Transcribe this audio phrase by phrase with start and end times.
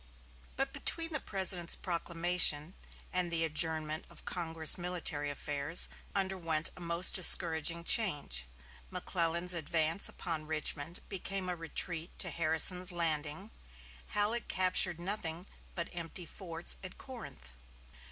[0.55, 2.73] But between the President's proclamation
[3.13, 8.45] and the adjournment of Congress military affairs underwent a most discouraging change.
[8.89, 13.51] McClellan's advance upon Richmond became a retreat to Harrison's Landing
[14.07, 15.45] Halleck captured nothing
[15.75, 17.51] but empty forts at Corinth.